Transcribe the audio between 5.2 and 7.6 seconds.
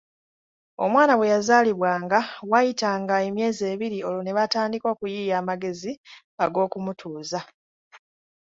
amagezi ag’okumutuuza.